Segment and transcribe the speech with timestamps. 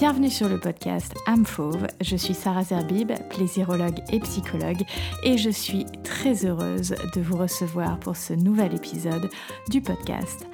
[0.00, 1.12] Bienvenue sur le podcast
[1.44, 1.86] Fauve.
[2.00, 4.82] Je suis Sarah Zerbib, plaisirologue et psychologue,
[5.24, 9.28] et je suis très heureuse de vous recevoir pour ce nouvel épisode
[9.68, 10.46] du podcast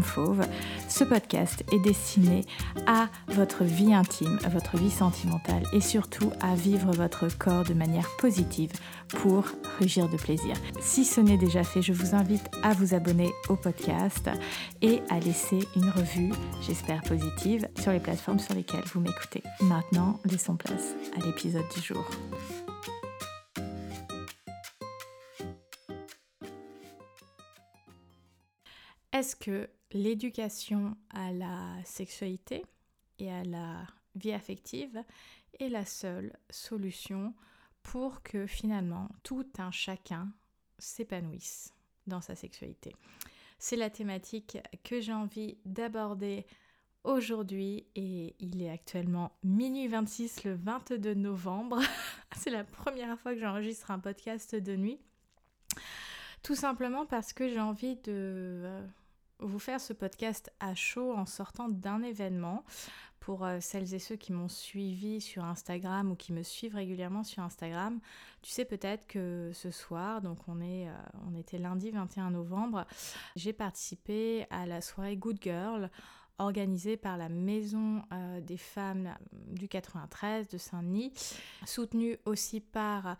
[0.00, 0.46] Fauve.
[0.88, 2.46] Ce podcast est destiné
[2.86, 8.08] à votre vie intime, votre vie sentimentale et surtout à vivre votre corps de manière
[8.18, 8.72] positive
[9.08, 9.44] pour
[9.78, 10.54] rugir de plaisir.
[10.80, 14.28] Si ce n'est déjà fait, je vous invite à vous abonner au podcast
[14.82, 16.32] et à laisser une revue,
[16.62, 19.42] j'espère positive, sur les plateformes sur lesquelles vous m'écoutez.
[19.60, 22.04] Maintenant, laissons place à l'épisode du jour.
[29.12, 32.64] Est-ce que l'éducation à la sexualité
[33.18, 35.02] et à la vie affective
[35.58, 37.32] est la seule solution
[37.86, 40.32] pour que finalement tout un chacun
[40.76, 41.72] s'épanouisse
[42.08, 42.96] dans sa sexualité
[43.60, 46.46] C'est la thématique que j'ai envie d'aborder
[47.04, 51.80] aujourd'hui et il est actuellement minuit 26 le 22 novembre.
[52.36, 54.98] C'est la première fois que j'enregistre un podcast de nuit.
[56.42, 58.86] Tout simplement parce que j'ai envie de euh,
[59.38, 62.64] vous faire ce podcast à chaud en sortant d'un événement.
[63.26, 67.24] Pour euh, celles et ceux qui m'ont suivi sur Instagram ou qui me suivent régulièrement
[67.24, 67.98] sur Instagram,
[68.40, 70.92] tu sais peut-être que ce soir, donc on, est, euh,
[71.28, 72.86] on était lundi 21 novembre,
[73.34, 75.90] j'ai participé à la soirée Good Girl
[76.38, 81.12] organisée par la Maison euh, des femmes du 93 de Saint-Denis,
[81.64, 83.16] soutenue aussi par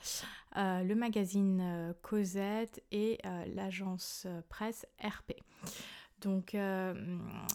[0.54, 3.18] le magazine Cosette et
[3.52, 5.32] l'agence presse RP.
[6.20, 6.94] Donc euh,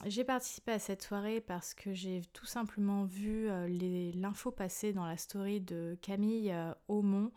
[0.05, 3.67] j'ai participé à cette soirée parce que j'ai tout simplement vu euh,
[4.15, 7.31] l'info passer dans la story de Camille euh, Aumont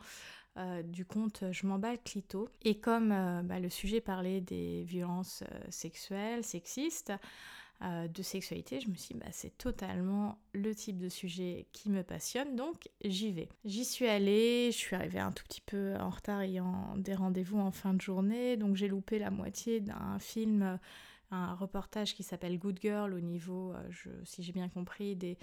[0.85, 2.49] du compte Je m'emballe Clito.
[2.63, 7.13] Et comme bah, le sujet parlait des violences sexuelles, sexistes,
[7.83, 12.05] de sexualité, je me suis dit bah, c'est totalement le type de sujet qui me
[12.05, 13.49] passionne, donc j'y vais.
[13.65, 17.59] J'y suis allée, je suis arrivée un tout petit peu en retard ayant des rendez-vous
[17.59, 20.79] en fin de journée, donc j'ai loupé la moitié d'un film
[21.35, 25.39] un reportage qui s'appelle Good Girl au niveau, euh, si j'ai bien compris, des,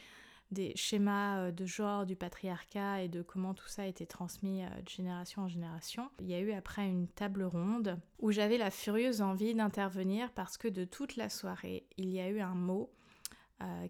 [0.51, 4.63] des schémas euh, de genre du patriarcat et de comment tout ça a été transmis
[4.63, 6.09] euh, de génération en génération.
[6.19, 10.57] Il y a eu après une table ronde où j'avais la furieuse envie d'intervenir parce
[10.57, 12.91] que de toute la soirée, il y a eu un mot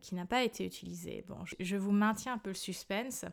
[0.02, 1.24] qui n'a pas été utilisé.
[1.28, 3.26] Bon, je vous maintiens un peu le suspense,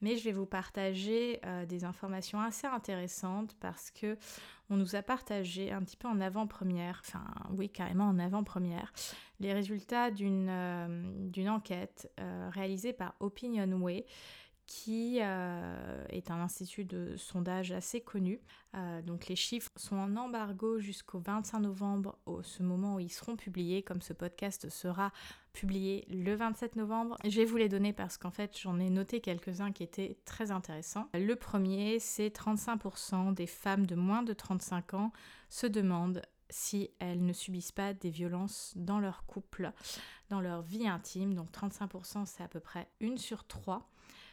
[0.00, 4.16] mais je vais vous partager des informations assez intéressantes parce que
[4.70, 8.92] on nous a partagé un petit peu en avant-première, enfin oui carrément en avant-première,
[9.40, 14.04] les résultats d'une euh, enquête euh, réalisée par Opinionway
[14.68, 18.40] qui euh, est un institut de sondage assez connu.
[19.04, 23.34] donc les chiffres sont en embargo jusqu'au 25 novembre, au ce moment où ils seront
[23.34, 25.10] publiés, comme ce podcast sera
[25.54, 27.16] publié le 27 novembre.
[27.24, 30.50] Je vais vous les donner parce qu'en fait j'en ai noté quelques-uns qui étaient très
[30.50, 31.08] intéressants.
[31.14, 35.12] Le premier, c'est 35% des femmes de moins de 35 ans
[35.48, 39.72] se demandent si elles ne subissent pas des violences dans leur couple,
[40.30, 41.34] dans leur vie intime.
[41.34, 43.90] Donc 35% c'est à peu près une sur trois,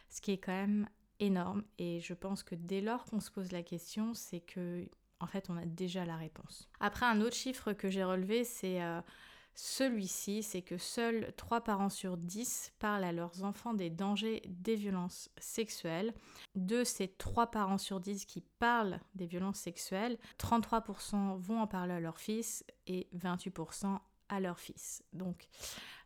[0.08, 0.88] ce qui est quand même
[1.20, 1.64] énorme.
[1.78, 4.88] Et je pense que dès lors qu'on se pose la question, c'est que
[5.20, 6.68] en fait on a déjà la réponse.
[6.80, 9.00] Après un autre chiffre que j'ai relevé, c'est euh,
[9.54, 14.76] celui-ci, c'est que seuls 3 parents sur 10 parlent à leurs enfants des dangers des
[14.76, 16.12] violences sexuelles.
[16.54, 21.94] De ces 3 parents sur 10 qui parlent des violences sexuelles, 33% vont en parler
[21.94, 25.02] à leur fils et 28% à leur fils.
[25.14, 25.48] Donc,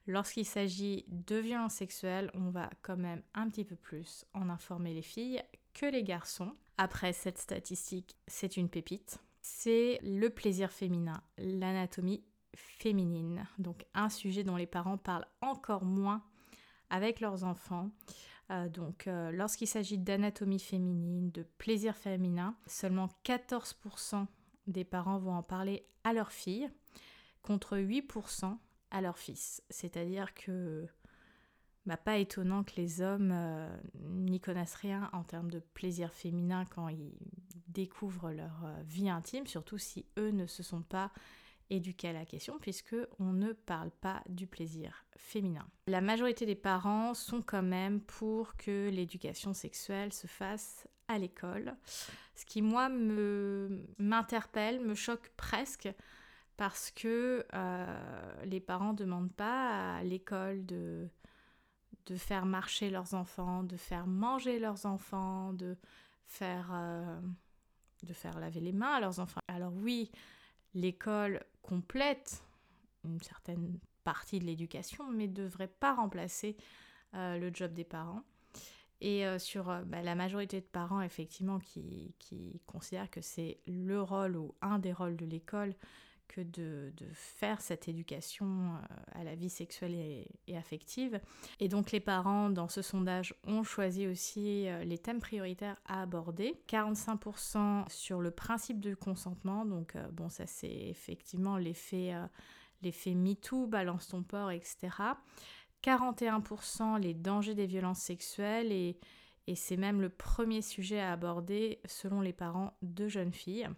[0.07, 4.95] lorsqu'il s'agit de violences sexuelles, on va quand même un petit peu plus en informer
[4.95, 5.43] les filles
[5.75, 6.55] que les garçons.
[6.79, 9.19] Après, cette statistique, c'est une pépite.
[9.43, 12.25] C'est le plaisir féminin, l'anatomie
[12.55, 13.47] féminine.
[13.59, 16.23] Donc un sujet dont les parents parlent encore moins
[16.91, 17.91] avec leurs enfants.
[18.51, 24.27] Euh, donc euh, lorsqu'il s'agit d'anatomie féminine, de plaisir féminin, seulement 14%
[24.67, 26.69] des parents vont en parler à leur fille
[27.43, 28.57] contre 8%
[28.91, 29.63] à leur fils.
[29.71, 30.87] C'est-à-dire que
[31.87, 33.69] bah, pas étonnant que les hommes euh,
[34.01, 37.13] n'y connaissent rien en termes de plaisir féminin quand ils
[37.69, 41.13] découvrent leur vie intime, surtout si eux ne se sont pas
[41.71, 45.67] éduquer à la question puisque on ne parle pas du plaisir féminin.
[45.87, 51.75] La majorité des parents sont quand même pour que l'éducation sexuelle se fasse à l'école,
[52.37, 52.89] ce qui moi
[53.99, 55.89] m'interpelle, me choque presque
[56.61, 61.09] parce que euh, les parents ne demandent pas à l'école de
[62.05, 65.79] de faire marcher leurs enfants, de faire manger leurs enfants, de
[66.27, 67.19] faire euh,
[68.03, 69.41] de faire laver les mains à leurs enfants.
[69.49, 70.11] Alors oui,
[70.75, 72.43] l'école complète
[73.05, 76.59] une certaine partie de l'éducation, mais ne devrait pas remplacer
[77.15, 78.23] le job des parents.
[79.01, 84.37] Et sur bah, la majorité de parents, effectivement, qui, qui considèrent que c'est le rôle
[84.37, 85.75] ou un des rôles de l'école
[86.31, 91.21] que de, faire cette éducation euh, à la vie sexuelle et, affective.
[91.59, 96.03] Et donc les parents, dans ce sondage, ont choisi aussi euh, les thèmes prioritaires à
[96.03, 96.63] aborder.
[96.69, 102.15] 45% sur le principe du consentement, donc euh, bon ça c'est effectivement l'effet
[102.83, 104.89] l'effet MeToo, balance ton port, etc.
[105.83, 108.99] 41% les dangers des violences sexuelles et,
[109.47, 113.69] et c'est même le premier sujet à aborder selon les parents de jeunes filles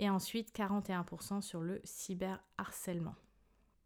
[0.00, 3.14] et ensuite 41% sur le cyberharcèlement.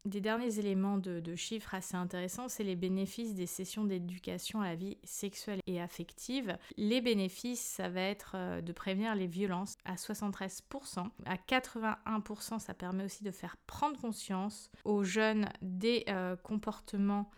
[0.05, 4.75] Des derniers éléments de, chiffres assez intéressants, c'est les bénéfices des sessions d'éducation à la
[4.75, 6.59] vie sexuelle et affective.
[6.77, 11.09] Les bénéfices, ça va être euh, de prévenir les violences à 73%.
[11.25, 17.31] À 81%, ça permet aussi de faire prendre conscience aux jeunes des euh, comportements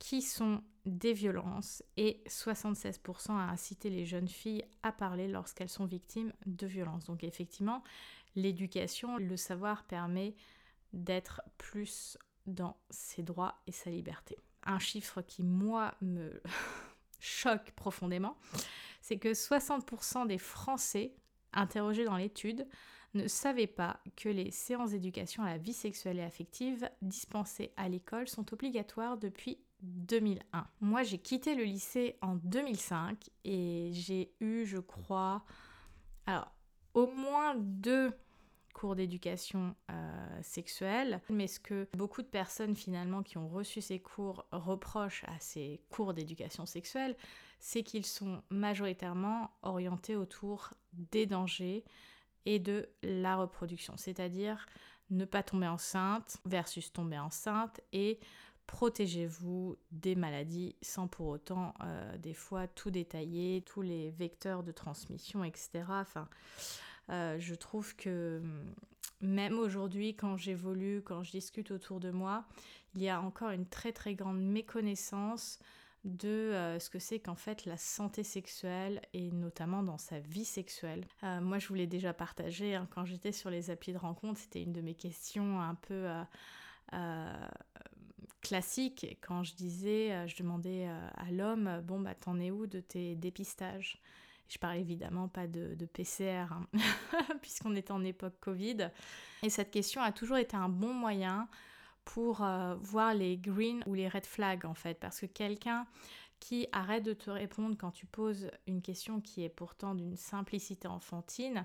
[0.00, 5.86] qui sont des violences et 76% à inciter les jeunes filles à parler lorsqu'elles sont
[5.86, 7.04] victimes de violences.
[7.04, 7.82] Donc effectivement,
[8.34, 10.34] l'éducation, le savoir permet
[10.92, 14.36] d'être plus dans ses droits et sa liberté.
[14.64, 16.42] Un chiffre qui, moi, me
[17.20, 18.36] choque profondément,
[19.00, 21.14] c'est que 60% des Français
[21.52, 22.66] interrogés dans l'étude
[23.14, 27.88] ne savaient pas que les séances d'éducation à la vie sexuelle et affective dispensées à
[27.88, 30.66] l'école sont obligatoires depuis 2001.
[30.80, 35.44] Moi, j'ai quitté le lycée en 2005 et j'ai eu, je crois,
[36.26, 36.52] alors,
[36.98, 38.12] au moins deux
[38.74, 41.20] cours d'éducation euh, sexuelle.
[41.30, 45.80] Mais ce que beaucoup de personnes finalement qui ont reçu ces cours reprochent à ces
[45.90, 47.16] cours d'éducation sexuelle,
[47.60, 51.84] c'est qu'ils sont majoritairement orientés autour des dangers
[52.46, 54.66] et de la reproduction, c'est-à-dire
[55.10, 58.20] ne pas tomber enceinte versus tomber enceinte et
[58.66, 64.72] protégez-vous des maladies sans pour autant euh, des fois tout détailler, tous les vecteurs de
[64.72, 65.84] transmission, etc.
[65.88, 66.28] Enfin,
[67.10, 68.74] euh, je trouve que mm,
[69.20, 72.44] même aujourd'hui, quand j'évolue, quand je discute autour de moi,
[72.94, 75.58] il y a encore une très très grande méconnaissance
[76.04, 80.44] de euh, ce que c'est qu'en fait la santé sexuelle et notamment dans sa vie
[80.44, 81.06] sexuelle.
[81.24, 84.38] Euh, moi, je vous l'ai déjà partagé hein, quand j'étais sur les applis de rencontre,
[84.38, 86.08] c'était une de mes questions un peu
[88.40, 93.14] classiques quand je disais, je demandais à l'homme, bon bah t'en es où de tes
[93.16, 94.00] dépistages?
[94.48, 96.66] Je parle évidemment pas de, PCR, hein,
[97.42, 98.90] puisqu'on était en époque Covid.
[99.42, 101.48] Et cette question a toujours été un bon moyen
[102.04, 105.86] pour euh, voir les green ou les red flags en fait, parce que quelqu'un
[106.40, 110.88] qui arrête de te répondre quand tu poses une question qui est pourtant d'une simplicité
[110.88, 111.64] enfantine,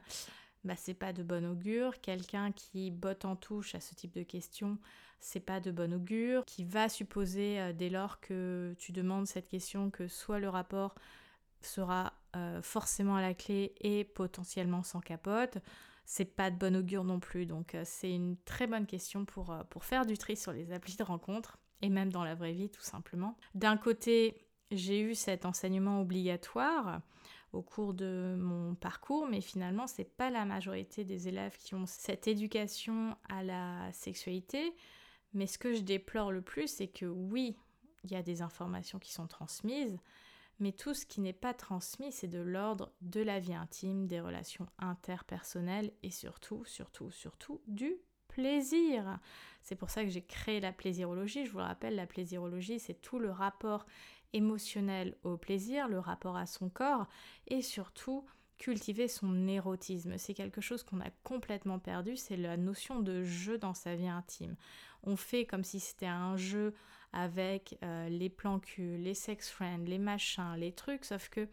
[0.64, 2.02] bah c'est pas de bon augure.
[2.02, 4.78] Quelqu'un qui botte en touche à ce type de questions,
[5.20, 6.44] c'est pas de bon augure.
[6.46, 10.96] Qui va supposer euh, dès lors que tu demandes cette question que soit le rapport
[11.62, 15.58] sera euh, forcément à la clé et potentiellement sans capote.
[16.06, 19.52] C'est pas de bon augure non plus, donc euh, c'est une très bonne question pour,
[19.52, 22.54] euh, pour faire du tri sur les applis de rencontre et même dans la vraie
[22.54, 23.38] vie tout simplement.
[23.56, 27.02] D'un côté, j'ai eu cet enseignement obligatoire
[27.54, 31.86] au cours de mon parcours, mais finalement, c'est pas la majorité des élèves qui ont
[31.86, 34.74] cette éducation à la sexualité.
[35.34, 37.56] Mais ce que je déplore le plus, c'est que oui,
[38.04, 40.00] il y a des informations qui sont transmises,
[40.64, 44.22] mais tout ce qui n'est pas transmis, c'est de l'ordre de la vie intime, des
[44.22, 47.98] relations interpersonnelles et surtout, surtout, surtout du
[48.30, 49.20] plaisir.
[49.62, 51.46] C'est pour ça que j'ai créé la plaisirologie.
[51.46, 53.86] Je vous le rappelle, la plaisirologie, c'est tout le rapport
[54.32, 57.08] émotionnel au plaisir, le rapport à son corps
[57.48, 58.26] et surtout
[58.58, 60.18] cultiver son érotisme.
[60.18, 64.08] C'est quelque chose qu'on a complètement perdu, c'est la notion de jeu dans sa vie
[64.08, 64.56] intime.
[65.04, 66.74] On fait comme si c'était un jeu
[67.12, 71.48] avec euh, les plans cul, les sex friends, les machins, les trucs, sauf que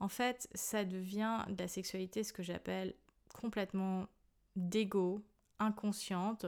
[0.00, 2.94] en fait, ça devient de la sexualité ce que j'appelle
[3.34, 4.06] complètement
[4.54, 5.24] d'égo,
[5.58, 6.46] inconsciente,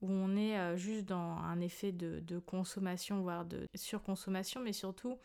[0.00, 4.72] où on est euh, juste dans un effet de, de, consommation, voire de surconsommation, mais
[4.72, 5.18] surtout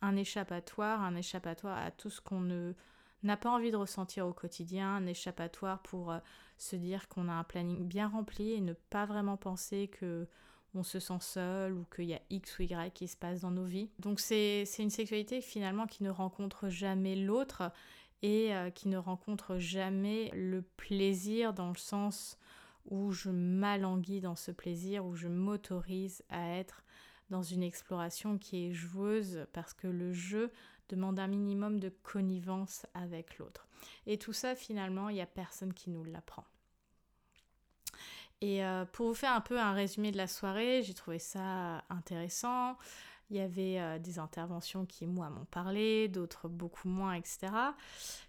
[0.00, 2.74] un échappatoire, un échappatoire à tout ce qu'on ne
[3.22, 6.18] n'a pas envie de ressentir au quotidien, un échappatoire pour euh,
[6.56, 10.28] se dire qu'on a un planning bien rempli et ne pas vraiment penser que
[10.74, 13.50] on se sent seul ou qu'il y a X ou Y qui se passe dans
[13.50, 13.90] nos vies.
[13.98, 17.72] Donc c'est une sexualité finalement qui ne rencontre jamais l'autre
[18.22, 22.38] et euh, qui ne rencontre jamais le plaisir dans le sens
[22.90, 26.84] où je m'alanguis dans ce plaisir, où je m'autorise à être
[27.30, 30.50] dans une exploration qui est joueuse parce que le jeu
[30.88, 33.66] demande un minimum de connivence avec l'autre.
[34.06, 36.44] Et tout ça finalement, il n'y a personne qui nous l'apprend.
[38.40, 41.82] Et euh, pour vous faire un peu un résumé de la soirée, j'ai trouvé ça
[41.90, 42.76] intéressant.
[43.30, 47.48] Il y avait euh, des interventions qui, moi, m'ont parlé, d'autres beaucoup moins, etc.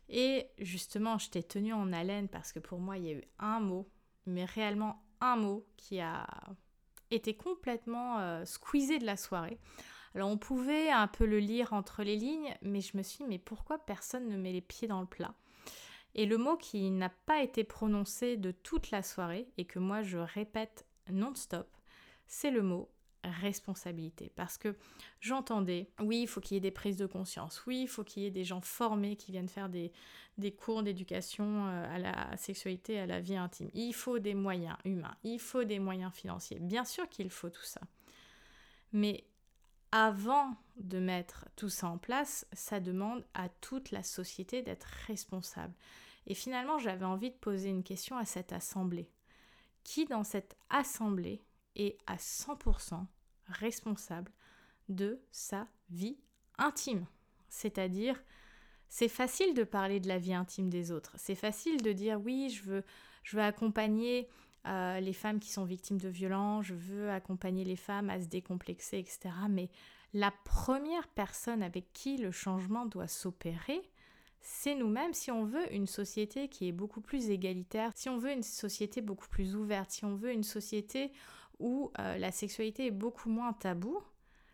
[0.10, 3.24] Et justement, je t'ai tenue en haleine parce que pour moi, il y a eu
[3.38, 3.88] un mot,
[4.26, 6.28] mais réellement un mot qui a
[7.12, 9.60] été complètement euh, squeezé de la soirée.
[10.16, 13.30] Alors on pouvait un peu le lire entre les lignes, mais je me suis dit,
[13.30, 15.34] mais pourquoi personne ne met les pieds dans le plat?
[16.16, 20.02] Et le mot qui n'a pas été prononcé de toute la soirée, et que moi
[20.02, 21.68] je répète non-stop,
[22.28, 22.90] c'est le mot
[23.24, 24.32] responsabilité.
[24.36, 24.76] Parce que
[25.20, 28.24] j'entendais, oui, il faut qu'il y ait des prises de conscience, oui, il faut qu'il
[28.24, 29.92] y ait des gens formés qui viennent faire des,
[30.38, 33.70] des cours d'éducation euh, à la sexualité, à la vie intime.
[33.74, 36.60] Il faut des moyens humains, il faut des moyens financiers.
[36.60, 37.82] Bien sûr qu'il faut tout ça.
[38.94, 39.24] Mais
[39.92, 45.74] avant de mettre tout ça en place, ça demande à toute la société d'être responsable.
[46.28, 49.10] Et finalement, j'avais envie de poser une question à cette assemblée.
[49.84, 51.44] Qui dans cette assemblée
[51.76, 53.06] est à 100%
[53.48, 54.32] responsable
[54.90, 56.18] de sa vie
[56.58, 57.06] intime?
[57.50, 58.22] C'est-à-dire,
[58.90, 61.16] c'est facile de parler de la vie intime des autres.
[61.18, 62.84] C'est facile de dire oui, je veux,
[63.24, 64.30] je veux accompagner
[64.68, 68.28] euh, les femmes qui sont victimes de violences, je veux accompagner les femmes à se
[68.28, 69.30] décomplexer, etc.
[69.50, 69.70] Mais
[70.14, 73.82] la première personne avec qui le changement doit s'opérer,
[74.42, 78.32] c'est nous-mêmes si on veut une société qui est beaucoup plus égalitaire, si on veut
[78.32, 81.12] une société beaucoup plus ouverte, si on veut une société
[81.60, 84.02] où euh, la sexualité est beaucoup moins tabou,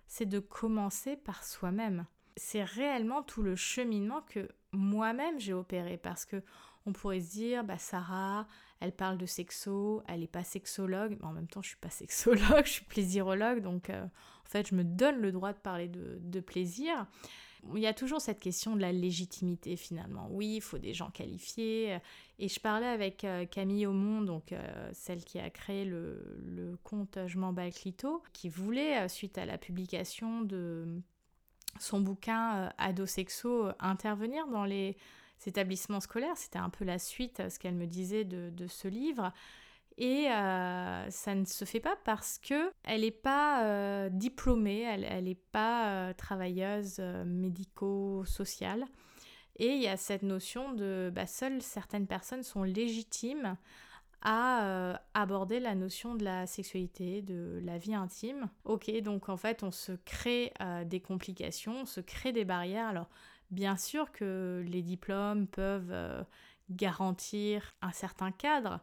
[0.07, 2.05] c'est de commencer par soi-même.
[2.35, 6.43] C'est réellement tout le cheminement que moi-même j'ai opéré parce que
[6.85, 8.47] on pourrait se dire bah Sarah,
[8.79, 11.89] elle parle de sexo, elle n'est pas sexologue, mais en même temps je suis pas
[11.91, 15.87] sexologue, je suis plaisirologue donc euh, en fait je me donne le droit de parler
[15.87, 17.07] de plaisir
[17.73, 20.27] il y a toujours cette question de la légitimité finalement.
[20.31, 21.97] Oui, il faut des gens qualifiés.
[22.37, 27.17] Et je parlais avec euh, Camille Aumont, donc euh, celle qui a créé le, compte
[27.27, 31.01] Je m'emballe clito, qui voulait, euh, suite à la publication de
[31.79, 34.97] son bouquin Ado Sexo, intervenir dans les
[35.45, 36.37] établissements scolaires.
[36.37, 39.31] C'était un peu la suite à ce qu'elle me disait de ce livre.
[39.97, 45.23] Et euh, ça ne se fait pas parce que elle n'est pas euh, diplômée, elle
[45.23, 48.85] n'est pas euh, travailleuse médico-sociale.
[49.57, 53.55] Et il y a cette notion de bah, seules certaines personnes sont légitimes
[54.27, 58.49] à aborder la notion de la sexualité, de la vie intime.
[58.63, 60.51] Ok, donc en fait on se crée
[60.85, 63.05] des complications, on se crée des barrières.
[63.51, 66.25] Bien sûr que les diplômes peuvent
[66.69, 68.81] garantir un certain cadre,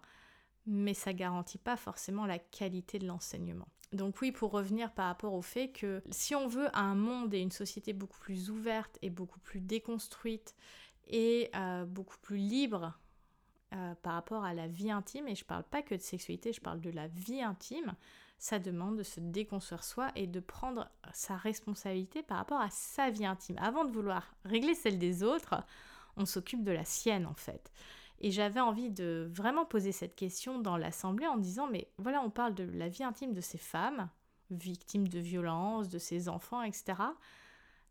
[0.66, 3.69] mais ça garantit pas forcément la qualité de l'enseignement.
[3.92, 7.40] Donc oui, pour revenir par rapport au fait que si on veut un monde et
[7.40, 10.54] une société beaucoup plus ouverte et beaucoup plus déconstruite
[11.09, 12.99] et euh, beaucoup plus libre
[13.75, 16.61] euh, par rapport à la vie intime, et je parle pas que de sexualité, je
[16.61, 17.95] parle de la vie intime,
[18.42, 23.08] ça demande de se déconstruire soi et de prendre sa responsabilité par rapport à sa
[23.08, 23.56] vie intime.
[23.61, 25.54] Avant de vouloir régler celle des autres,
[26.16, 27.70] on s'occupe de la sienne en fait.
[28.18, 32.30] Et j'avais envie de vraiment poser cette question dans l'Assemblée en disant, mais voilà, on
[32.30, 34.08] parle de la vie intime de ces femmes,
[34.50, 36.94] victimes de violences, de ces enfants, etc.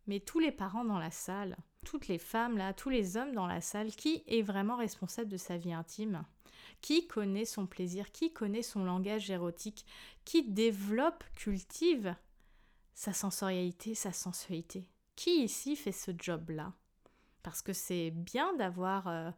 [0.05, 1.55] Mais tous les parents dans la salle,
[1.85, 5.37] toutes les femmes là, tous les hommes dans la salle, qui est vraiment responsable de
[5.37, 6.25] sa vie intime?
[6.81, 8.11] Qui connaît son plaisir?
[8.11, 9.85] Qui connaît son langage érotique?
[10.25, 12.15] Qui développe, cultive
[12.93, 14.87] sa sensorialité, sa sensualité?
[15.15, 16.73] Qui ici fait ce job-là?
[17.43, 19.07] Parce que c'est bien d'avoir...
[19.07, 19.31] Euh,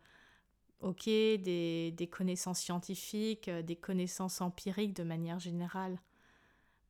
[0.84, 5.98] ok, des, connaissances scientifiques, euh, des connaissances empiriques de manière générale,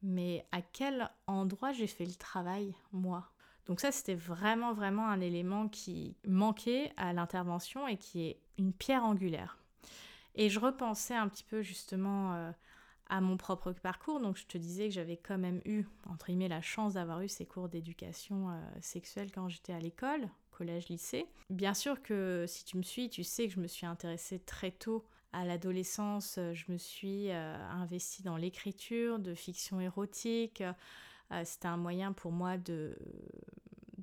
[0.02, 3.30] mais à quel endroit j'ai fait le travail, moi?
[3.66, 8.74] Donc ça, c'était vraiment, vraiment un élément qui manquait à l'intervention et qui est une
[8.74, 9.63] pierre angulaire.
[10.36, 12.52] Et je repensais un petit peu justement euh,
[13.08, 14.20] à mon propre parcours.
[14.20, 17.28] Donc je te disais que j'avais quand même eu, entre guillemets, la chance d'avoir eu
[17.28, 21.28] ces cours d'éducation euh, sexuelle quand j'étais à l'école, collège, lycée.
[21.50, 24.72] Bien sûr que si tu me suis, tu sais que je me suis intéressée très
[24.72, 26.40] tôt à l'adolescence.
[26.54, 30.64] Je me suis euh, investie dans l'écriture de fiction érotique.
[31.46, 32.96] C'était un moyen pour moi de,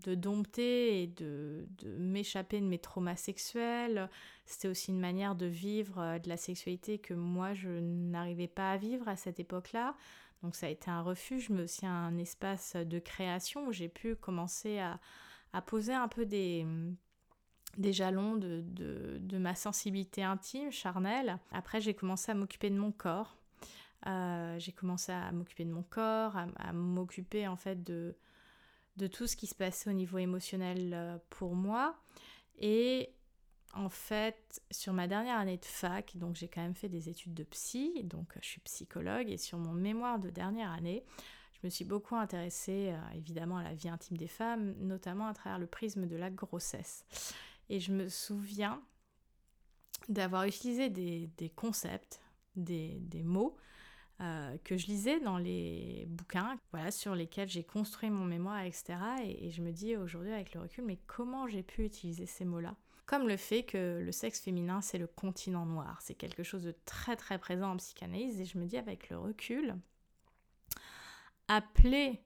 [0.04, 4.09] de dompter et de, de m'échapper de mes traumas sexuels.
[4.47, 8.73] C'était aussi une manière de vivre euh, de la sexualité que moi, je n'arrivais pas
[8.73, 9.95] à vivre à cette époque-là.
[10.42, 14.16] Donc ça a été un refuge, mais aussi un espace de création où j'ai pu
[14.16, 14.99] commencer à,
[15.52, 16.66] à poser un peu des,
[17.76, 21.38] des jalons de, de, ma sensibilité intime, charnelle.
[21.52, 23.37] Après, j'ai commencé à m'occuper de mon corps.
[24.07, 28.16] Euh, j'ai commencé à m'occuper de mon corps, à, m'occuper en fait de,
[28.97, 31.97] de tout ce qui se passait au niveau émotionnel euh, pour moi.
[32.59, 33.15] Et
[33.73, 37.35] en fait, sur ma dernière année de fac, donc j'ai quand même fait des études
[37.35, 41.05] de psy, donc je suis psychologue, et sur mon mémoire de dernière année,
[41.53, 45.59] je me suis beaucoup intéressée évidemment à la vie intime des femmes, notamment à travers
[45.59, 47.05] le prisme de la grossesse.
[47.69, 48.83] Et je me souviens
[50.09, 52.21] d'avoir utilisé des, concepts,
[52.57, 53.57] des, mots
[54.21, 58.95] euh, que je lisais dans les bouquins voilà, sur lesquels j'ai construit mon mémoire, etc.
[59.23, 62.45] Et, et je me dis aujourd'hui avec le recul, mais comment j'ai pu utiliser ces
[62.45, 62.77] mots-là?
[63.07, 65.99] Comme le fait que le sexe féminin, c'est le continent noir.
[66.00, 68.41] C'est quelque chose de très très présent en psychanalyse.
[68.41, 69.75] Et je me dis avec le recul,
[71.49, 72.23] appeler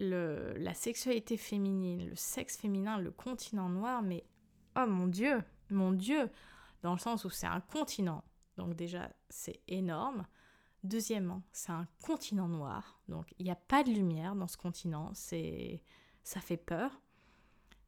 [0.00, 4.24] le, la sexualité féminine, le sexe féminin, le continent noir, mais
[4.76, 6.28] oh mon Dieu, mon Dieu,
[6.82, 8.24] dans le sens où c'est un continent,
[8.56, 10.26] donc déjà c'est énorme.
[10.84, 15.10] Deuxièmement, c'est un continent noir, donc il n'y a pas de lumière dans ce continent,
[15.14, 15.82] c'est
[16.24, 17.00] ça fait peur.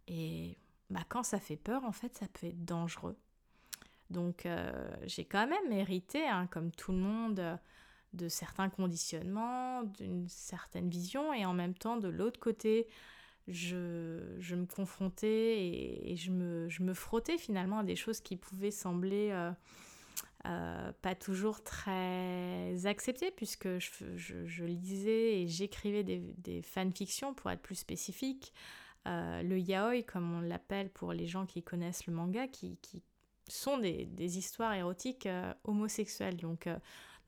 [0.09, 0.57] Et
[0.89, 3.17] bah, quand ça fait peur, en fait, ça peut être dangereux.
[4.09, 7.59] Donc euh, j'ai quand même hérité, hein, comme tout le monde,
[8.15, 12.87] de certains conditionnements, d'une certaine vision, et en même temps, de l'autre côté,
[13.49, 15.59] je, me confrontais
[16.09, 19.51] et, je, me, frottais finalement à des choses qui pouvaient sembler euh,
[20.47, 27.75] euh, pas toujours très acceptées, puisque je, lisais et j'écrivais des, fanfictions, pour être plus
[27.75, 28.53] spécifique.
[29.07, 32.79] Euh, le yaoi, comme on l'appelle pour les gens qui connaissent le manga, qui,
[33.49, 35.29] sont des, histoires érotiques
[35.65, 36.37] homosexuelles.
[36.37, 36.69] Donc,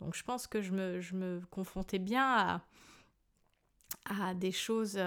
[0.01, 2.63] donc je pense que je me, confrontais bien
[4.05, 4.99] à des choses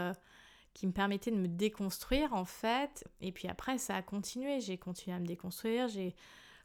[0.74, 3.06] qui me permettait de me déconstruire en fait.
[3.20, 4.60] Et puis après, ça a continué.
[4.62, 5.88] J'ai continué à me déconstruire.
[5.88, 6.16] J'ai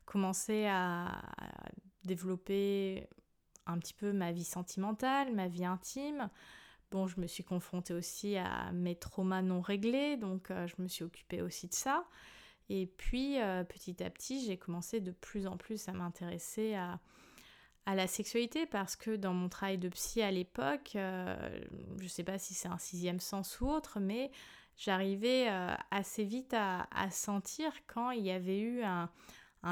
[0.06, 1.22] commencé à
[2.04, 3.08] développer
[3.66, 6.30] un petit peu ma vie sentimentale, ma vie intime.
[6.90, 10.88] Bon, je me suis confrontée aussi à mes traumas non réglés, donc euh, je me
[10.88, 12.04] suis occupée aussi de ça.
[12.68, 17.00] Et puis, euh, petit à petit, j'ai commencé de plus en plus à m'intéresser à,
[17.86, 21.36] la sexualité parce que dans mon travail de psy à l'époque, euh,
[21.98, 24.32] je ne sais pas si c'est un sixième sens ou autre, mais
[24.76, 25.46] j'arrivais
[25.92, 29.08] assez vite à, sentir quand il y avait eu un,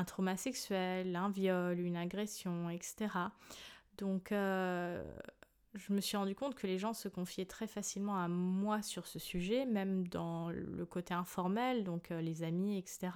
[0.02, 3.10] trauma sexuel, un viol, une agression, etc.
[3.98, 5.04] Donc euh,
[5.74, 9.06] je me suis rendu compte que les gens se confiaient très facilement à moi sur
[9.06, 13.10] ce sujet, même dans le côté informel, donc les amis, etc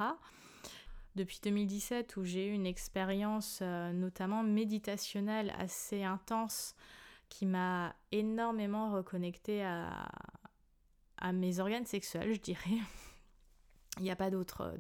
[1.19, 6.75] depuis 2017 où j'ai eu une expérience euh, notamment méditationnelle assez intense
[7.29, 12.79] qui m'a énormément reconnectée à mes organes sexuels, je dirais.
[13.99, 14.75] Il n'y a pas d'autre,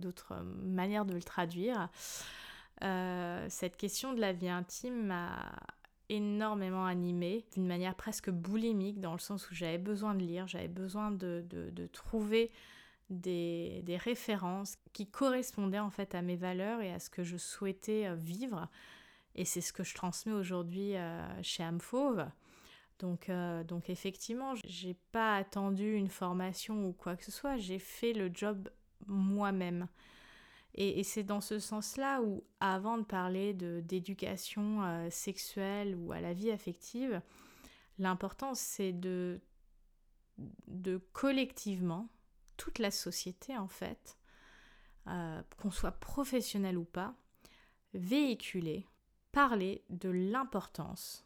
[0.63, 1.89] manière de le traduire.
[2.85, 5.53] Euh, cette question de la vie intime m'a
[6.09, 10.69] énormément animée, d'une manière presque boulimique, dans le sens où j'avais besoin de lire, j'avais
[10.69, 12.51] besoin de, de, trouver
[13.11, 18.07] des, références qui correspondaient en fait à mes valeurs et à ce que je souhaitais
[18.07, 18.69] euh, vivre.
[19.35, 22.27] Et c'est ce que je transmets aujourd'hui euh, chez Amfauve.
[22.99, 27.79] Donc, euh, donc effectivement, j'ai pas attendu une formation ou quoi que ce soit, j'ai
[27.79, 28.69] fait le job
[29.07, 29.89] moi-même.
[30.75, 36.51] Et, c'est dans ce sens-là où, avant de parler d'éducation sexuelle ou à la vie
[36.51, 37.21] affective,
[37.99, 39.41] l'important c'est de,
[40.69, 42.09] de collectivement
[42.57, 44.19] toute la société en fait,
[45.07, 47.15] euh, qu'on soit professionnel ou pas,
[47.95, 48.87] véhiculer,
[49.33, 51.25] parler de l'importance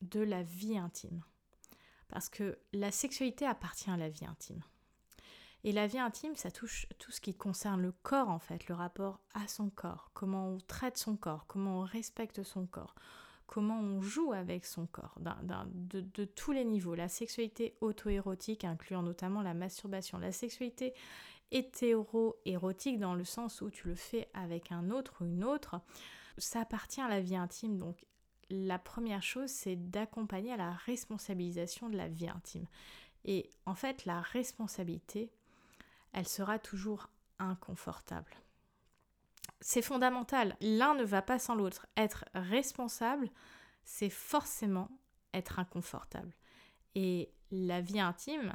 [0.00, 1.22] de la vie intime.
[2.08, 4.62] Parce que la sexualité appartient à la vie intime.
[5.64, 8.74] Et la vie intime, ça touche tout ce qui concerne le corps en fait, le
[8.74, 12.94] rapport à son corps, comment on traite son corps, comment on respecte son corps,
[13.46, 16.94] comment on joue avec son corps, de, tous les niveaux.
[16.94, 20.18] La sexualité auto-érotique, incluant notamment la masturbation.
[20.18, 20.94] La sexualité
[21.50, 25.80] hétéro-érotique, dans le sens où tu le fais avec un autre ou une autre,
[26.38, 27.76] ça appartient à la vie intime.
[27.76, 28.06] Donc
[28.48, 32.66] la première chose, c'est d'accompagner à la responsabilisation de la vie intime.
[33.24, 35.30] Et en fait, la responsabilité,
[36.12, 38.34] elle sera toujours inconfortable
[39.60, 40.56] c'est fondamental.
[40.60, 41.86] L'un ne va pas sans l'autre.
[41.96, 43.30] Être responsable,
[43.84, 44.88] c'est forcément
[45.34, 46.32] être inconfortable.
[46.94, 48.54] Et la vie intime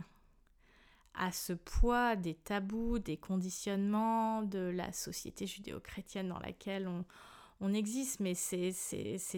[1.14, 6.90] a ce poids des tabous, des conditionnements de la société judéo-chrétienne dans laquelle
[7.62, 8.76] on, existe, mais ces,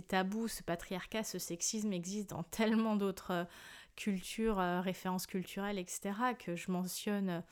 [0.08, 3.48] tabous, ce patriarcat, ce sexisme existe dans tellement d'autres
[3.96, 7.44] cultures, euh, références culturelles, etc., que je mentionne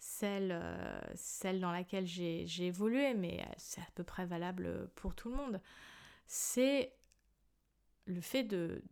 [0.00, 5.30] celle, euh, celle dans laquelle j'ai évolué, mais c'est à peu près valable pour tout
[5.30, 5.60] le monde,
[6.26, 6.92] c'est
[8.06, 8.82] le fait de,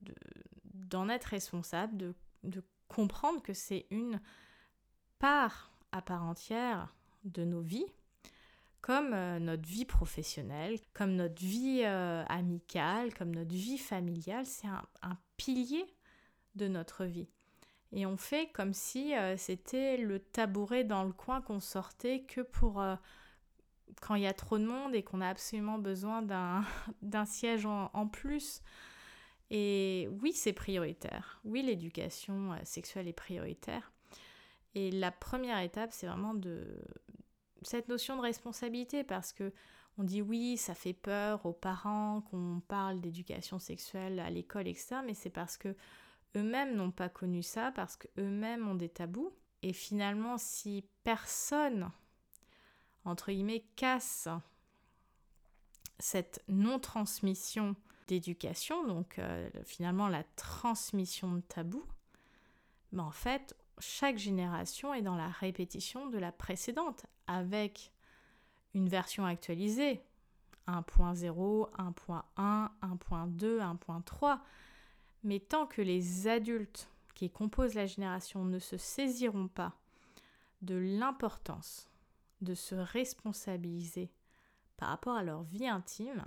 [0.75, 4.21] d'en être responsable, de, de comprendre que c'est une
[5.19, 6.95] part à part entière
[7.25, 7.87] de nos vies,
[8.83, 14.47] comme euh, notre vie professionnelle, comme notre vie euh, amicale, comme notre vie familiale.
[14.47, 15.87] C'est un, un, pilier
[16.55, 17.29] de notre vie.
[17.93, 22.43] Et on fait comme si euh, c'était le tabouret dans le coin qu'on sortait que
[22.43, 22.97] pour euh,
[24.03, 26.65] quand il y a trop de monde et qu'on a absolument besoin d'un
[27.27, 28.63] siège en, plus.
[29.51, 31.41] Et oui, c'est prioritaire.
[31.45, 33.93] Oui, l'éducation euh, sexuelle est prioritaire.
[34.75, 36.83] Et la première étape, c'est vraiment de
[37.63, 39.53] cette notion de responsabilité parce que
[39.97, 44.99] on dit oui, ça fait peur aux parents qu'on parle d'éducation sexuelle à l'école, etc.
[45.05, 45.75] Mais c'est parce que
[46.39, 49.33] eux-mêmes n'ont pas connu ça, parce qu'eux-mêmes ont des tabous.
[49.63, 51.91] Et finalement, si personne,
[53.05, 54.29] entre guillemets, casse
[55.99, 57.75] cette non-transmission
[58.07, 61.85] d'éducation, donc euh, finalement la transmission de tabous,
[62.93, 67.93] ben en fait, chaque génération est dans la répétition de la précédente, avec
[68.75, 70.03] une version actualisée,
[70.69, 74.39] 1.0, 1.1, 1.2, 1.3.
[75.25, 79.75] Mais tant que les adultes qui composent la génération ne se saisiront pas
[80.63, 81.89] de l'importance
[82.41, 84.11] de se responsabiliser
[84.77, 86.25] par rapport à leur vie intime,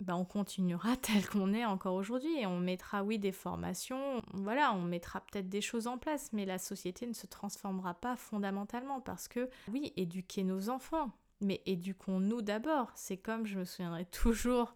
[0.00, 4.72] ben on continuera tel qu'on est encore aujourd'hui et on mettra oui des formations, voilà,
[4.72, 9.00] on mettra peut-être des choses en place, mais la société ne se transformera pas fondamentalement
[9.00, 11.10] parce que oui, éduquer nos enfants,
[11.40, 12.90] mais éduquons-nous d'abord.
[12.94, 14.74] C'est comme je me souviendrai toujours,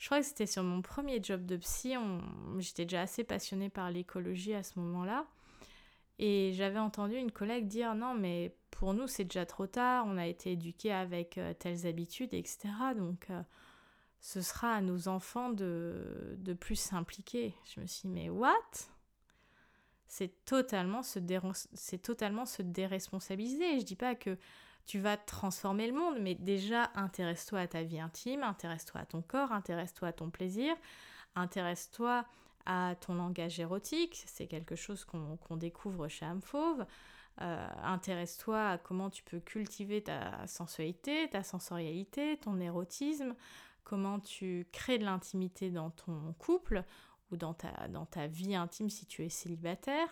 [0.00, 1.94] je crois que c'était sur mon premier job de psy,
[2.58, 5.26] j'étais déjà assez passionnée par l'écologie à ce moment-là.
[6.18, 10.16] Et j'avais entendu une collègue dire non mais pour nous c'est déjà trop tard, on
[10.16, 12.70] a été éduqués avec euh, telles habitudes, etc.
[12.96, 13.42] Donc euh,
[14.20, 17.54] ce sera à nos enfants de, de plus s'impliquer.
[17.66, 18.54] Je me suis dit, mais what?
[20.06, 21.18] C'est totalement, se
[21.96, 23.80] totalement se déresponsabiliser.
[23.80, 24.38] Je dis pas que
[24.86, 29.22] tu vas transformer le monde, mais déjà intéresse-toi à ta vie intime, intéresse-toi à ton
[29.22, 30.74] corps, intéresse-toi à ton plaisir,
[31.36, 32.24] intéresse-toi
[32.66, 36.84] à ton langage érotique, c'est quelque chose qu'on découvre chez Amphauve.
[37.40, 43.34] Euh, intéresse-toi à comment tu peux cultiver ta sensualité, ta sensorialité, ton érotisme,
[43.84, 46.84] comment tu crées de l'intimité dans ton couple
[47.30, 50.08] ou dans ta, dans ta vie intime si tu es célibataire,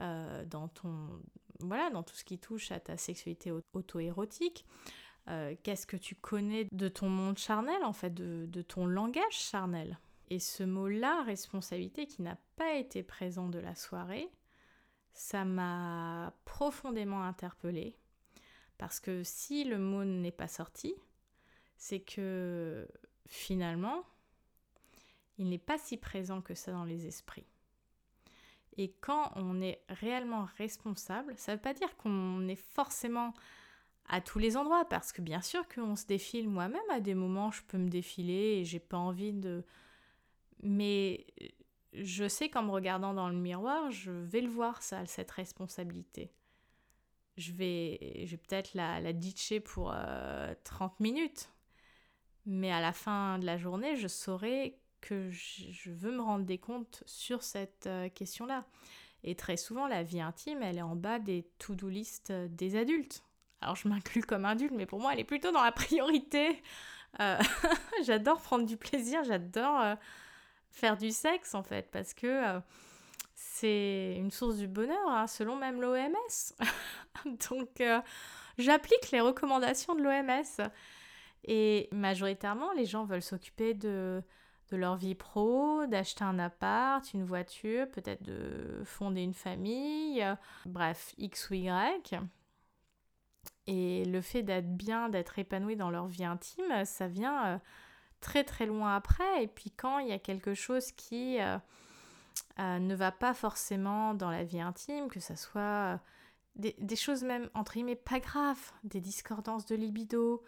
[0.00, 1.08] euh, dans ton
[1.60, 4.64] voilà, dans tout ce qui touche à ta sexualité auto-érotique.
[5.28, 9.32] Euh, qu'est-ce que tu connais de ton monde charnel, en fait, de, de ton langage
[9.32, 9.98] charnel?
[10.28, 14.30] Et ce mot-là, responsabilité, qui n'a pas été présent de la soirée,
[15.12, 17.96] ça m'a profondément interpellée.
[18.78, 20.94] Parce que si le mot n'est pas sorti,
[21.76, 22.86] c'est que
[23.26, 24.04] finalement,
[25.38, 27.46] il n'est pas si présent que ça dans les esprits.
[28.78, 33.32] Et quand on est réellement responsable, ça ne veut pas dire qu'on est forcément
[34.08, 37.50] à tous les endroits, parce que bien sûr qu'on se défile moi-même à des moments,
[37.50, 39.64] je peux me défiler et j'ai pas envie de.
[40.62, 41.26] Mais
[41.92, 46.30] je sais qu'en me regardant dans le miroir, je vais le voir, ça, cette responsabilité.
[47.36, 49.94] Je vais, peut-être la, la ditcher pour
[50.64, 51.50] 30 euh, minutes,
[52.46, 56.58] mais à la fin de la journée, je saurai que je veux me rendre des
[56.58, 58.64] comptes sur cette euh, question-là.
[59.24, 62.76] Et très souvent, la vie intime, elle est en bas des to-do list euh, des
[62.76, 63.22] adultes.
[63.60, 66.62] Alors, je m'inclus comme adulte, mais pour moi, elle est plutôt dans la priorité.
[67.20, 67.38] Euh,
[68.04, 69.96] j'adore prendre du plaisir, j'adore
[70.70, 72.60] faire du sexe, en fait, parce que
[73.34, 76.54] c'est une source du bonheur, hein, selon même l'OMS.
[77.50, 77.82] Donc,
[78.58, 80.70] j'applique les recommandations de l'OMS.
[81.44, 84.22] Et majoritairement, les gens veulent s'occuper de,
[84.70, 90.24] de leur vie pro, d'acheter un appart, une voiture, peut-être de fonder une famille,
[90.64, 92.20] bref, X ou Y.
[93.66, 97.58] Et le fait d'être bien, d'être épanoui dans leur vie intime, ça vient euh,
[98.20, 99.42] très très loin après.
[99.42, 101.58] Et puis quand il y a quelque chose qui euh,
[102.60, 106.00] euh, ne va pas forcément dans la vie intime, que ce soit
[106.54, 110.44] des, des, choses même entre guillemets pas graves, des discordances de libido,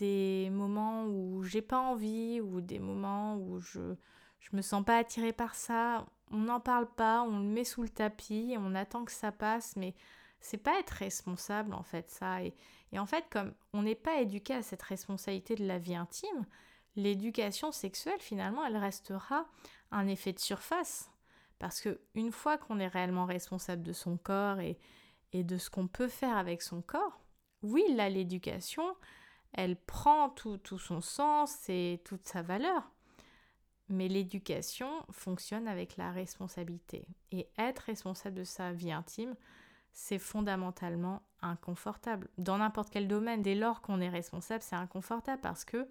[0.00, 3.94] des moments où j'ai pas envie ou des moments où je
[4.40, 7.82] je me sens pas attirée par ça, on n'en parle pas, on le met sous
[7.82, 9.94] le tapis, on attend que ça passe, mais
[10.40, 12.42] c'est pas être responsable en fait ça.
[12.42, 12.54] Et,
[12.92, 16.46] et en fait, comme on n'est pas éduqué à cette responsabilité de la vie intime,
[16.96, 19.46] l'éducation sexuelle finalement elle restera
[19.90, 21.10] un effet de surface.
[21.58, 24.78] Parce que une fois qu'on est réellement responsable de son corps et,
[25.34, 27.20] et de ce qu'on peut faire avec son corps,
[27.62, 28.84] oui, là l'éducation,
[29.52, 32.90] elle prend tout, son sens et toute sa valeur.
[33.88, 37.06] Mais l'éducation fonctionne avec la responsabilité.
[37.32, 39.34] Et être responsable de sa vie intime,
[39.92, 42.28] c'est fondamentalement inconfortable.
[42.38, 45.88] Dans n'importe quel domaine, dès lors qu'on est responsable, c'est inconfortable parce que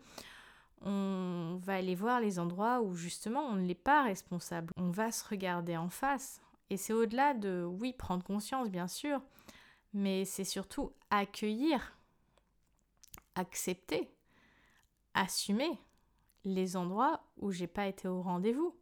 [0.81, 4.73] on va aller voir les endroits où justement on n'est pas responsable.
[4.77, 6.41] On va se regarder en face.
[6.69, 9.21] Et c'est au-delà de, oui, prendre conscience, bien sûr,
[9.93, 11.97] mais c'est surtout accueillir,
[13.35, 14.11] accepter,
[15.13, 15.79] assumer
[16.45, 18.75] les endroits où j'ai pas été au rendez-vous.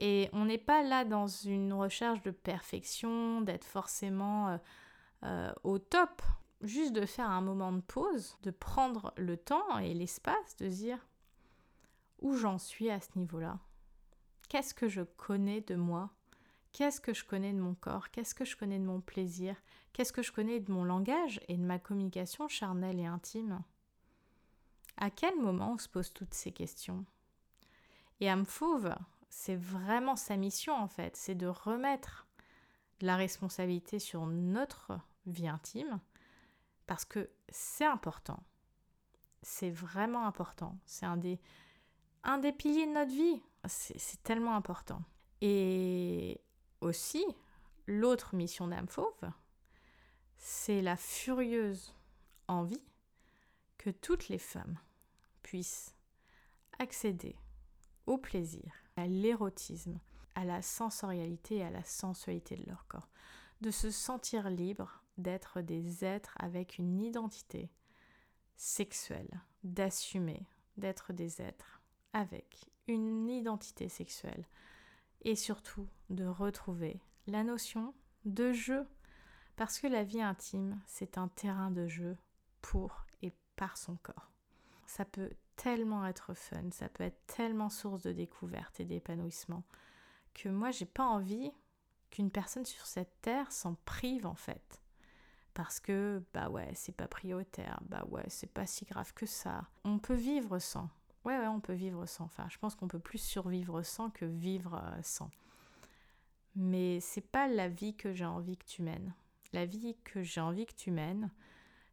[0.00, 4.58] Et on n'est pas là dans une recherche de perfection, d'être forcément euh,
[5.24, 6.22] euh, au top.
[6.60, 11.06] Juste de faire un moment de pause, de prendre le temps et l'espace, de dire
[12.20, 13.58] où j'en suis à ce niveau-là?
[14.48, 16.10] Qu'est-ce que je connais de moi?
[16.72, 18.10] Qu'est-ce que je connais de mon corps?
[18.10, 19.56] Qu'est-ce que je connais de mon plaisir?
[19.98, 23.64] Qu'est-ce que je connais de mon langage et de ma communication charnelle et intime?
[24.96, 27.04] À quel moment on se pose toutes ces questions?
[28.20, 28.94] Et Amfauve,
[29.28, 32.28] c'est vraiment sa mission en fait, c'est de remettre
[33.00, 35.98] la responsabilité sur notre vie intime
[36.86, 38.40] parce que c'est important.
[39.42, 40.78] C'est vraiment important.
[40.86, 41.40] C'est un des,
[42.22, 43.42] un des piliers de notre vie.
[43.66, 45.02] C'est tellement important.
[45.40, 46.40] Et
[46.80, 47.24] aussi,
[47.88, 49.28] l'autre mission d'âme fauve,
[50.38, 51.94] c'est la furieuse
[52.46, 52.82] envie
[53.76, 54.78] que toutes les femmes
[55.42, 55.94] puissent
[56.78, 57.36] accéder
[58.06, 60.00] au plaisir, à l'érotisme,
[60.34, 63.08] à la sensorialité et à la sensualité de leur corps,
[63.60, 67.70] de se sentir libre d'être des êtres avec une identité
[68.56, 70.46] sexuelle, d'assumer
[70.76, 74.46] d'être des êtres avec une identité sexuelle
[75.22, 78.86] et surtout de retrouver la notion de jeu
[79.58, 82.16] parce que la vie intime, c'est un terrain de jeu
[82.62, 84.30] pour et par son corps.
[84.86, 89.64] Ça peut tellement être fun, ça peut être tellement source de découverte et d'épanouissement
[90.32, 91.50] que moi j'ai pas envie
[92.10, 94.80] qu'une personne sur cette terre s'en prive en fait.
[95.54, 99.66] Parce que bah ouais, c'est pas prioritaire, bah ouais, c'est pas si grave que ça.
[99.84, 100.88] On peut vivre sans.
[101.24, 102.26] Ouais ouais, on peut vivre sans.
[102.26, 105.32] Enfin, je pense qu'on peut plus survivre sans que vivre euh, sans.
[106.54, 109.12] Mais c'est pas la vie que j'ai envie que tu mènes.
[109.52, 111.30] La vie que j'ai envie que tu mènes,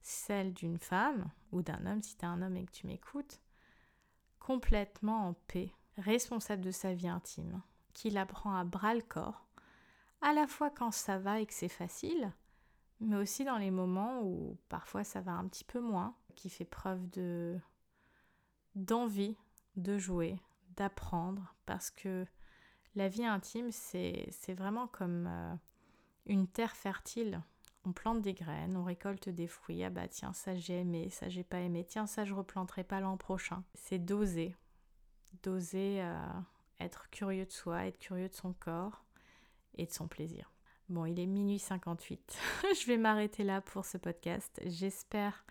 [0.01, 3.41] celle d'une femme ou d'un homme si tu es un homme et que tu m'écoutes,
[4.39, 7.61] complètement en paix, responsable de sa vie intime,
[7.93, 9.47] qui la prend à bras le corps,
[10.21, 12.31] à la fois quand ça va et que c'est facile,
[12.99, 16.65] mais aussi dans les moments où parfois ça va un petit peu moins, qui fait
[16.65, 17.59] preuve de
[18.75, 19.37] d'envie
[19.77, 20.37] de jouer,
[20.75, 22.25] d'apprendre, parce que
[22.95, 25.55] la vie intime, c'est vraiment comme euh,
[26.25, 27.41] une terre fertile.
[27.85, 29.83] On plante des graines, on récolte des fruits.
[29.83, 31.85] Ah bah tiens, ça j'ai aimé, ça j'ai pas aimé.
[31.87, 33.63] Tiens, ça je replanterai pas l'an prochain.
[33.75, 34.55] C'est d'oser.
[35.43, 36.15] D'oser euh,
[36.79, 39.05] être curieux de soi, être curieux de son corps
[39.75, 40.51] et de son plaisir.
[40.89, 42.37] Bon, il est minuit 58.
[42.79, 44.59] je vais m'arrêter là pour ce podcast.
[44.65, 45.45] J'espère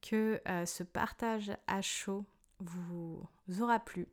[0.00, 2.24] que euh, ce partage à chaud
[2.60, 3.28] vous
[3.60, 4.06] aura plu.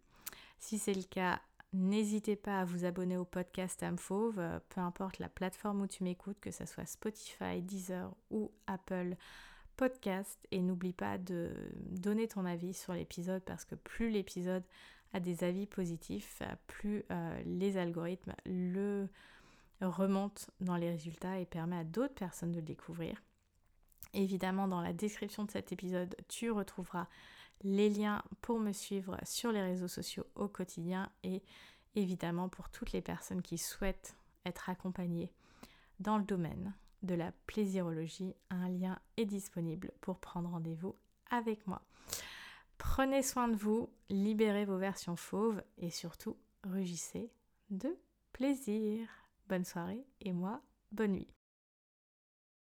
[0.60, 1.42] Si c'est le cas,
[1.76, 5.88] N'hésitez pas à vous abonner au podcast Âme Fauve, euh, peu importe la plateforme où
[5.88, 9.18] tu m'écoutes, que ce soit Spotify, Deezer ou Apple
[9.76, 10.40] Podcast.
[10.52, 11.52] Et n'oublie pas de
[11.92, 14.64] donner ton avis sur l'épisode parce que plus l'épisode
[15.12, 19.10] a des avis positifs, plus euh, les algorithmes le
[19.82, 23.22] remontent dans les résultats et permet à d'autres personnes de le découvrir.
[24.14, 27.08] Évidemment, dans la description de cet épisode, tu retrouveras
[27.64, 31.42] les liens pour me suivre sur les réseaux sociaux au quotidien et
[31.96, 34.16] évidemment pour toutes les personnes qui souhaitent
[34.46, 35.32] être accompagnées
[36.00, 40.96] dans le domaine de la plaisirologie, un lien est disponible pour prendre rendez-vous
[41.30, 41.82] avec moi.
[42.78, 47.32] Prenez soin de vous, libérez vos versions fauves et surtout rugissez
[47.70, 47.98] de
[48.34, 49.08] plaisir.
[49.48, 51.35] Bonne soirée et moi, bonne nuit.